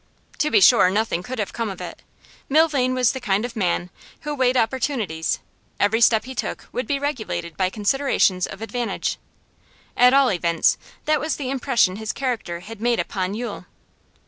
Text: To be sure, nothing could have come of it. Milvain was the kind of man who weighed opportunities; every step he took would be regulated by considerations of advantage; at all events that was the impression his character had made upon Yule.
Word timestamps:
To 0.39 0.49
be 0.49 0.61
sure, 0.61 0.89
nothing 0.89 1.21
could 1.21 1.37
have 1.37 1.53
come 1.53 1.69
of 1.69 1.79
it. 1.79 2.01
Milvain 2.49 2.95
was 2.95 3.11
the 3.11 3.19
kind 3.19 3.45
of 3.45 3.55
man 3.55 3.91
who 4.21 4.33
weighed 4.33 4.57
opportunities; 4.57 5.37
every 5.79 6.01
step 6.01 6.25
he 6.25 6.33
took 6.33 6.67
would 6.71 6.87
be 6.87 6.97
regulated 6.97 7.55
by 7.55 7.69
considerations 7.69 8.47
of 8.47 8.63
advantage; 8.63 9.19
at 9.95 10.11
all 10.11 10.31
events 10.31 10.79
that 11.05 11.19
was 11.19 11.35
the 11.35 11.51
impression 11.51 11.97
his 11.97 12.13
character 12.13 12.61
had 12.61 12.81
made 12.81 12.99
upon 12.99 13.35
Yule. 13.35 13.67